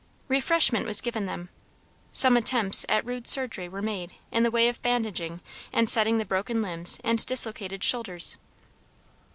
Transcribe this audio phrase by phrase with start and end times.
[0.29, 1.49] Refreshment was given them;
[2.11, 6.25] some attempts at rude surgery were made in the way of bandaging and setting the
[6.25, 8.35] broken limbs and dislocated shoulders.